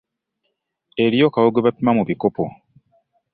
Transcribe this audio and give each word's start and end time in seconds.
Eriyo 1.03 1.27
kawo 1.33 1.49
gwe 1.51 1.63
bapima 1.65 1.91
mu 1.97 2.03
bikopo. 2.09 2.43